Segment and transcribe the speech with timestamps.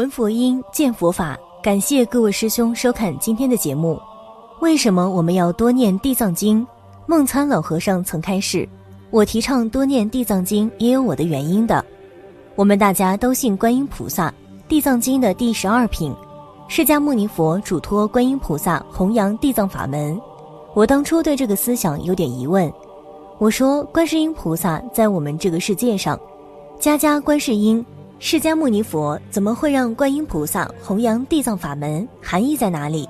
[0.00, 1.38] 闻佛音，见佛法。
[1.62, 4.00] 感谢各位师兄收看今天的节目。
[4.60, 6.66] 为什么我们要多念地藏经？
[7.06, 8.66] 梦参老和尚曾开示，
[9.10, 11.84] 我提倡多念地藏经也有我的原因的。
[12.54, 14.32] 我们大家都信观音菩萨，
[14.66, 16.14] 地藏经的第十二品，
[16.66, 20.18] 释迦牟尼佛嘱托观音菩萨弘扬地藏法门。
[20.72, 22.72] 我当初对这个思想有点疑问，
[23.36, 26.18] 我说观世音菩萨在我们这个世界上，
[26.78, 27.84] 家家观世音。
[28.22, 32.06] 释迦牟尼佛怎么会让观音菩萨弘扬地藏法门？
[32.20, 33.08] 含义在哪里？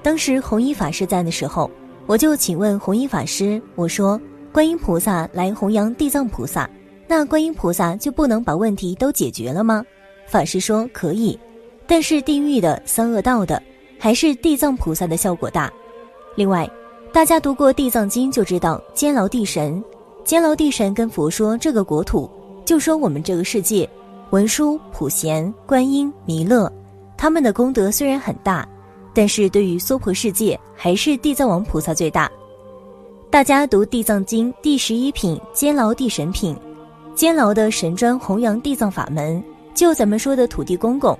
[0.00, 1.68] 当时弘一法师在的时候，
[2.06, 4.18] 我就请问弘一法师，我说
[4.52, 6.70] 观音菩萨来弘扬地藏菩萨，
[7.08, 9.84] 那观音菩萨就不能把问题都解决了吗？
[10.28, 11.36] 法师说可以，
[11.84, 13.60] 但是地狱的、三恶道的，
[13.98, 15.68] 还是地藏菩萨的效果大。
[16.36, 16.70] 另外，
[17.12, 19.82] 大家读过地藏经就知道，监牢地神，
[20.22, 22.30] 监牢地神跟佛说这个国土，
[22.64, 23.90] 就说我们这个世界。
[24.34, 26.68] 文殊、普贤、观音、弥勒，
[27.16, 28.68] 他们的功德虽然很大，
[29.14, 32.28] 但是对于娑婆世界，还是地藏王菩萨最大。
[33.30, 36.56] 大家读《地藏经》第十一品监牢地神品，
[37.14, 39.40] 监牢的神专弘扬地藏法门，
[39.72, 41.16] 就咱们说的土地公公，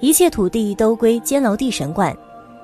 [0.00, 2.16] 一切土地都归监牢地神管。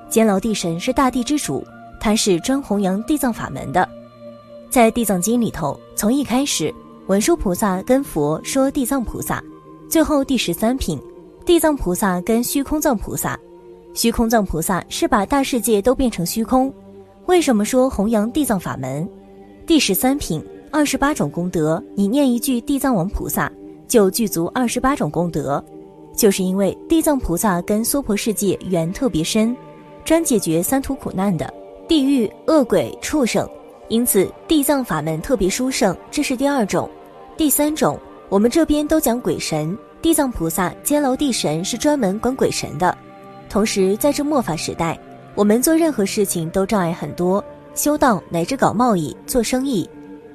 [0.09, 1.63] 监牢地神是大地之主，
[1.99, 3.87] 他是专弘扬地藏法门的。
[4.71, 6.73] 在《地藏经》里头，从一开始，
[7.05, 9.39] 文殊菩萨跟佛说地藏菩萨。
[9.89, 10.99] 最后第十三品，
[11.45, 13.39] 地藏菩萨跟虚空藏菩萨，
[13.93, 16.73] 虚空藏菩萨是把大世界都变成虚空。
[17.27, 19.07] 为什么说弘扬地藏法门？
[19.65, 23.51] 第十三品二十八种功德，你念一句地藏王菩萨，
[23.87, 25.63] 就具足二十八种功德。
[26.15, 29.55] 就是因为地藏菩萨跟娑婆世界缘特别深，
[30.03, 31.51] 专解决三途苦难的
[31.87, 33.47] 地狱恶鬼畜生，
[33.89, 35.95] 因此地藏法门特别殊胜。
[36.11, 36.89] 这是第二种，
[37.37, 37.99] 第三种。
[38.33, 42.97] 我们这边都讲鬼神，地藏菩萨、监牢地神是专门管鬼神的。
[43.47, 44.99] 同时，在这末法时代，
[45.35, 47.45] 我们做任何事情都障碍很多，
[47.75, 49.87] 修道乃至搞贸易、做生意，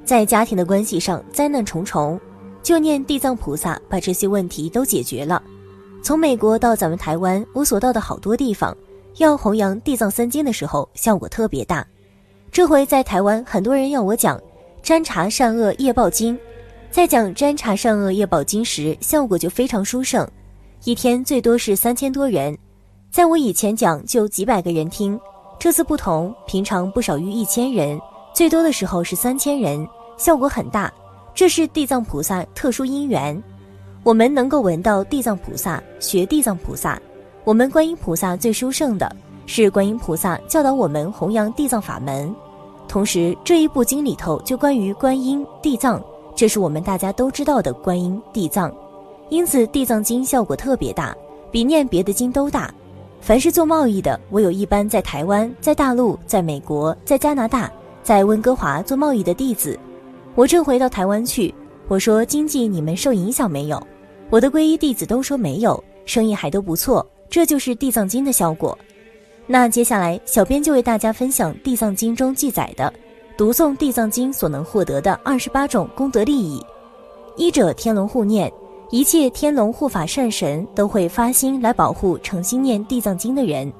[0.04, 2.20] 在家庭的关系上灾难重重，
[2.62, 5.42] 就念地藏菩萨把这些问题都解决了。
[6.00, 8.76] 从美国到咱们台湾，我所到的好多地方，
[9.16, 11.84] 要弘扬地藏三经的时候，效果特别大。
[12.53, 14.41] 这回在台湾，很多人要我讲
[14.84, 16.38] 占察善恶业报经。
[16.91, 20.26] 在讲占察善恶业宝经时，效果就非常殊胜，
[20.84, 22.56] 一天最多是三千多人。
[23.10, 25.19] 在我以前讲就几百个人听，
[25.59, 28.00] 这次不同，平常不少于一千人，
[28.34, 30.93] 最多的时候是三千人，效果很大。
[31.34, 33.41] 这是地藏菩萨特殊因缘，
[34.03, 37.00] 我们能够闻到地藏菩萨，学地藏菩萨。
[37.44, 39.15] 我们观音菩萨最殊胜的
[39.47, 42.34] 是观音菩萨教导我们弘扬地藏法门，
[42.88, 46.03] 同时这一部经里头就关于观音地藏。
[46.38, 48.72] 这是我们大家都知道的观音地藏，
[49.28, 51.12] 因此地藏经效果特别大，
[51.50, 52.72] 比念别的经都大。
[53.21, 57.69] 凡是做贸易的，我有一般在台湾、在大陆、在美国、在加拿大、
[58.04, 59.77] 在温哥华做贸易的弟子，
[60.37, 61.53] 我正回到台湾去。
[61.88, 63.84] 我说经济你们受影响没有？
[64.31, 67.04] 我的皈依弟子都说没有，生意还都不错。
[67.28, 68.78] 这就是地藏经的效果。
[69.44, 72.94] 那接下来，小编就为大家分享地藏经中记载的。
[73.38, 76.60] 读诵地藏经所能获得的二十八种功德利益，
[77.37, 78.53] 一者天龙护念，
[78.91, 83.71] 一切天龙护法善神都会发心来保护诚心念地藏经的人；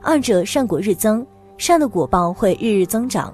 [0.00, 1.24] 二者善果日增，
[1.58, 3.30] 善的果报会日日增长；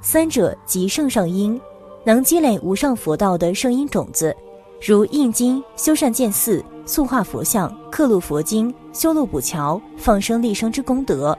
[0.00, 1.58] 三者即圣上因，
[2.02, 4.36] 能积累无上佛道的圣因种子，
[4.84, 11.38] 如印经、修善建寺、塑化佛像、刻录佛经、修路补桥、放生立生之功德，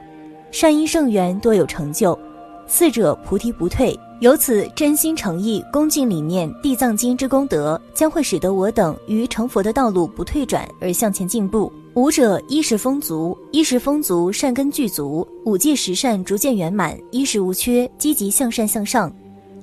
[0.50, 2.18] 善因圣缘多有成就。
[2.66, 11.72] 四者菩提不退，由此真心诚意恭敬理念地藏经之功德，将会使得我等于成佛的道路不退转而向前进步。
[11.94, 19.12] 五者衣食丰足，衣食丰足，善根具足，五戒十善逐渐圆满，衣食无缺，积极向善向上。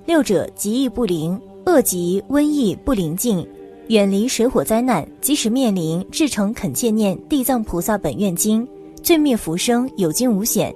[0.05, 3.45] 六者疾疫不灵，恶疾瘟疫不临近，
[3.87, 8.65] 远离水火灾难，即使面临，至诚恳切念地藏菩萨本愿经，
[9.03, 10.73] 罪灭浮生，有惊无险。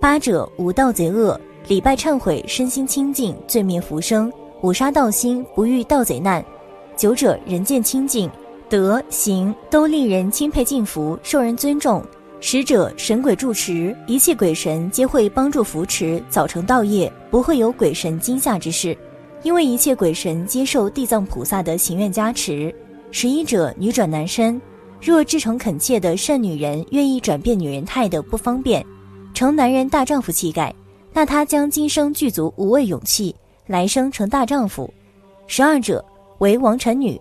[0.00, 1.40] 八者无盗贼恶。
[1.68, 4.30] 礼拜忏悔，身心清净，罪灭浮生；
[4.62, 6.42] 五杀盗心，不遇盗贼难；
[6.96, 8.30] 九者人见清净，
[8.70, 12.00] 德行都令人钦佩敬服，受人尊重；
[12.40, 18.96] 十者神鬼住持，一切鬼神皆会帮助扶持，早成道业，不会有鬼神惊吓之事，
[19.42, 22.74] 因为一切鬼神接受地藏菩萨的行愿加持。
[23.10, 24.58] 十一者女转男身，
[25.02, 28.82] 若至诚恳切的善女人愿意转变女人态的不方便，
[29.34, 30.74] 成男人大丈夫气概。
[31.12, 33.34] 那他将今生具足无畏勇气，
[33.66, 34.92] 来生成大丈夫。
[35.46, 36.04] 十二者
[36.38, 37.20] 为王臣女，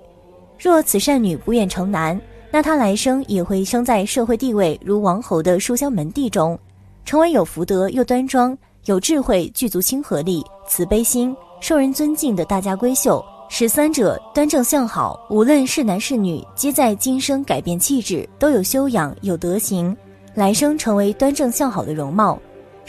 [0.60, 2.20] 若此善女不愿成男，
[2.52, 6.58] 那他来生也会生在社会地位如王侯的书香门第中，
[7.06, 13.24] 成为有福德又端庄、有智慧、具足亲和力、慈悲心、受人尊敬的大家闺秀。
[13.50, 19.96] 十三者端正相好，无论是男是女，皆在今生改变气质，都有修养、有德行，
[20.34, 22.38] 来生成为端正相好的容貌。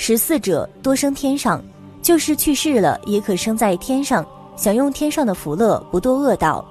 [0.00, 1.60] 十四者多生天上，
[2.00, 4.24] 就是去世了也可生在天上，
[4.56, 6.64] 享用天上的福乐，不堕恶道。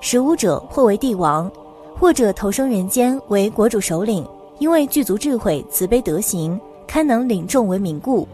[0.00, 1.48] 十五者或为帝王，
[1.94, 4.26] 或者投生人间为国主首领，
[4.58, 8.26] 因为具足智慧、慈悲德行，堪能领众为民故。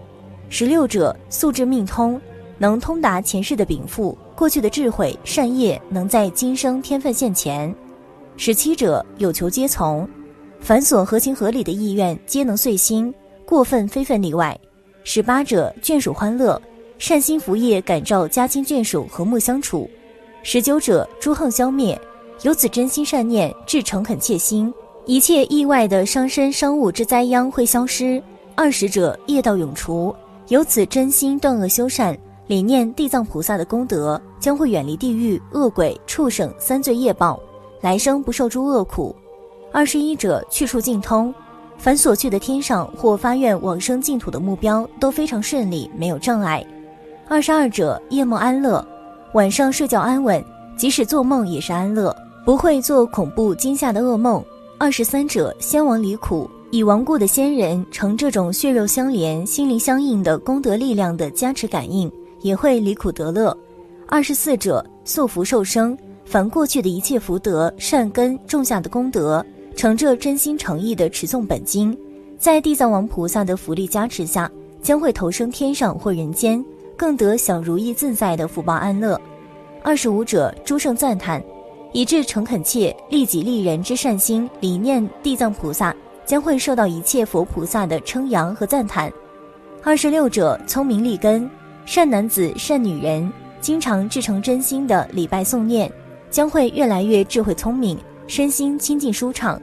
[0.48, 2.18] 十六者素质命通，
[2.56, 4.16] 能通达前世的禀赋。
[4.36, 7.74] 过去的智慧善业能在今生天分现前，
[8.36, 10.08] 十七者有求皆从，
[10.60, 13.12] 凡所合情合理的意愿皆能遂心，
[13.46, 14.58] 过分非分例外。
[15.04, 16.60] 十八者眷属欢乐，
[16.98, 19.88] 善心福业感召家亲眷属和睦相处。
[20.42, 21.98] 十九者诸横消灭，
[22.42, 24.72] 由此真心善念，至诚恳切心，
[25.04, 28.20] 一切意外的伤身伤物之灾殃会消失。
[28.56, 30.12] 二十者业道永除，
[30.48, 32.18] 由此真心断恶修善。
[32.48, 37.40] 理念地藏菩萨的功德，将会远离地狱、恶鬼、畜生三罪业报，
[37.80, 39.14] 来生不受诸恶苦。
[39.72, 41.34] 二十一者去处尽通，
[41.78, 46.64] 凡所去的天上或发愿往生净土的目标都非常顺利，没有障碍。
[47.28, 48.86] 二十二者夜梦安乐，
[49.34, 50.44] 晚上睡觉安稳，
[50.76, 52.14] 即使做梦也是安乐，
[52.44, 54.44] 不会做恐怖惊吓的噩梦。
[54.78, 56.50] 二十三者先亡离苦。
[56.72, 62.10] 已亡故的先人成这种血肉相连、心灵相应的功德力量的加持感应。
[62.42, 63.56] 也会离苦得乐。
[64.06, 69.44] 二十四者宿福受生，凡过去的一切福德善根种下的功德，
[69.76, 71.96] 乘着真心诚意的持诵本经，
[72.38, 74.50] 在地藏王菩萨的福利加持下，
[74.80, 76.64] 将会投生天上或人间，
[76.96, 79.20] 更得享如意自在的福报安乐。
[79.82, 81.44] 二十五者诸圣赞叹，
[81.92, 85.94] 以致诚恳切利己利人之善心理念，地藏菩萨
[86.24, 89.12] 将会受到一切佛菩萨的称扬和赞叹。
[89.82, 91.48] 二十六者聪明利根。
[91.84, 95.88] 善男子、善女人，经常至诚真心的礼拜诵念，
[96.30, 97.96] 将会越来越智慧聪明，
[98.26, 99.62] 身心清净舒畅。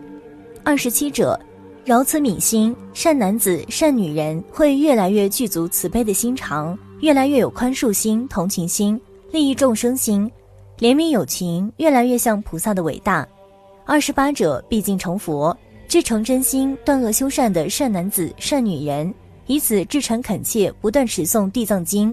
[0.66, 1.38] 二十七者，
[1.84, 9.00] 饶慈悯心，善男子、善女人会越来越具足慈悲的心肠，越来越有宽恕心、同情心、
[9.30, 10.32] 利益众生心，
[10.80, 13.28] 怜悯友情，越来越像菩萨的伟大。
[13.86, 15.56] 二十八者，毕竟成佛，
[15.90, 19.14] 至诚真心、断恶修善的善男子、善女人。
[19.48, 22.10] 以此至诚恳切，不断持诵《地藏经》，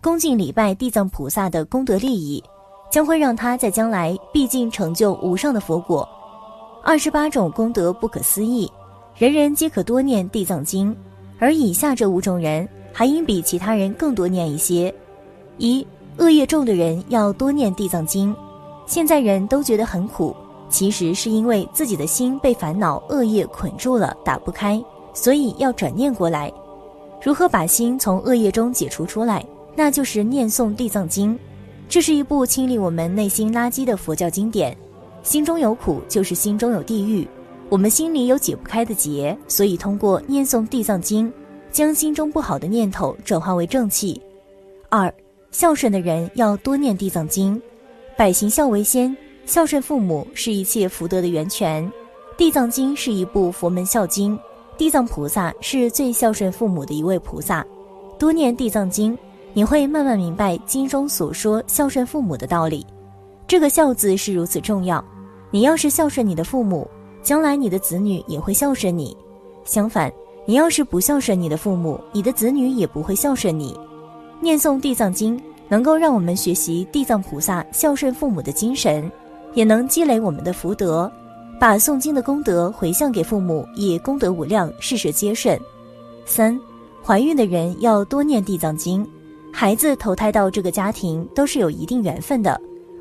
[0.00, 2.42] 恭敬礼拜地藏菩萨的功德利益，
[2.90, 6.08] 将会让他在将来必竟成就无上的佛果。
[6.84, 8.68] 二十八种功德不可思议，
[9.16, 10.90] 人人皆可多念《地藏经》，
[11.38, 14.92] 而以下这五种人还应比其他人更多念一些：
[15.58, 15.86] 一、
[16.16, 18.34] 恶业重的人要多念《地藏经》。
[18.84, 20.34] 现在人都觉得很苦，
[20.68, 24.82] 其实是因为自己的心被烦恼恶业捆住了，打不开，
[25.14, 26.52] 所以要转念过来。
[27.22, 29.46] 如何把心从恶业中解除出来？
[29.76, 31.32] 那就是念诵《地藏经》，
[31.88, 34.76] 这是一部清理我们内心垃圾的佛教经典。
[35.22, 37.26] 心中有苦，就是心中有地狱。
[37.68, 41.28] 我们心里有解不开的结，所以通过念诵《地藏经》，
[41.70, 44.20] 将心中不好的念头转化为正气。
[44.90, 45.12] 二，
[45.52, 47.56] 孝顺的人要多念《地藏经》，
[48.16, 49.16] 百行孝为先，
[49.46, 51.82] 孝顺父母是一切福德的源泉。
[52.36, 54.38] 《地藏经》是一部佛门孝经。
[54.76, 57.64] 地藏菩萨是最孝顺父母的一位菩萨，
[58.18, 59.16] 多念地藏经，
[59.52, 62.84] 你会慢慢明白经中所说孝顺父母的道理。
[63.46, 65.04] 这个孝字是如此重要，
[65.52, 66.88] 你要是孝顺你的父母，
[67.22, 69.14] 将来你的子女也会孝顺你；
[69.66, 70.10] 相反，
[70.46, 73.78] 你要是不孝顺你的父母，你的子女也不会孝顺你。
[74.40, 79.12] 念诵地藏经，能够让我们学习地藏菩萨孝顺父母的精神，
[79.52, 81.10] 也能积累我们的福德。
[81.60, 85.60] 把诵经的功德回向给父母，也功德无量，事事皆顺。
[86.24, 86.58] 三，
[87.04, 89.06] 怀孕的人要多念地藏经。
[89.52, 92.58] 孩子投胎到这个家庭都是有一定缘分的，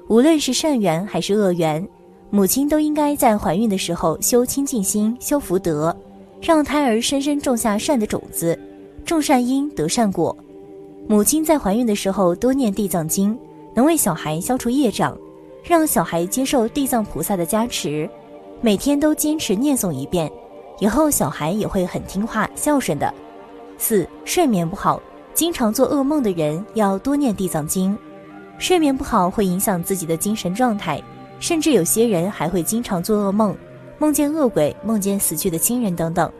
[0.10, 1.88] 无论是善缘还是恶缘，
[2.34, 5.94] 母亲都应该在怀孕的时候修清净心、修福德，
[6.42, 8.58] 让胎儿深深种下善的种子，
[9.06, 10.36] 种善因得善果。
[11.10, 13.38] 母亲在怀孕的时候多念地藏经，
[13.76, 15.18] 能为小孩消除业障，
[15.62, 18.10] 让小孩接受地藏菩萨的加持。
[18.62, 20.32] 每天都坚持念诵一遍，
[20.80, 23.14] 以后小孩也会很听话、孝顺的。
[23.78, 25.02] 四、睡眠不好，
[25.34, 27.98] 经常做噩梦的人要多念地藏经。
[28.58, 31.02] 睡眠不好会影响自己的精神状态，
[31.42, 33.54] 甚至有些人还会经常做噩梦，
[33.98, 36.32] 梦见恶鬼、梦见死去的亲人等等。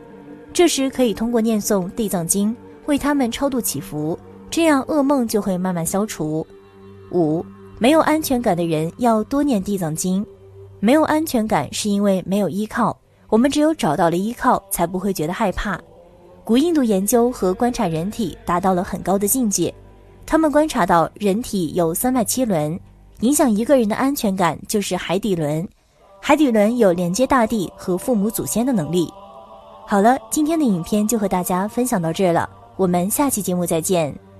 [0.54, 2.54] 这时可以通过念诵地藏经
[2.86, 4.18] 为他们超度祈福，
[4.48, 6.46] 这样噩梦就会慢慢消除。
[7.10, 7.44] 五、
[7.78, 10.24] 没有安全感的人要多念地藏经。
[10.78, 12.96] 没有安全感是因为没有依靠。
[13.28, 15.80] 我们只有找到了依靠，才不会觉得害怕。
[16.44, 19.72] 古印度研究和观察人体达到了很高的境界，
[20.26, 22.78] 他们观察到人体有三脉七轮，
[23.22, 25.66] 影响一个人的安全感就是海底轮。
[26.20, 29.08] 海底轮有连接大地和父母祖先的能力。
[29.86, 34.31] 好了，今天的影片就和大家分享到这了，我们下期节目再见。